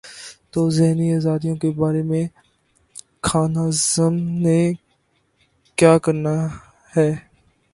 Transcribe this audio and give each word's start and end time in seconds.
تو 0.51 0.69
ذہنی 0.69 1.07
آزادیوں 1.15 1.55
کے 1.55 1.71
بارے 1.71 2.03
میں 2.03 2.23
خان 3.23 3.57
اعظم 3.57 4.13
نے 4.43 4.59
کیا 5.77 5.97
کرنا 5.97 6.35
ہے۔ 6.97 7.09